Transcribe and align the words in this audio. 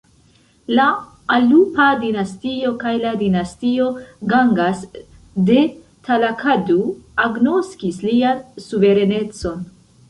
La 0.77 0.85
Alupa 1.33 1.89
dinastio 2.05 2.71
kaj 2.85 2.93
la 3.03 3.11
dinastio 3.21 3.91
Gangas 4.33 4.83
de 5.51 5.59
Talakadu 6.11 6.83
agnoskis 7.29 8.05
lian 8.11 8.47
suverenecon. 8.69 9.67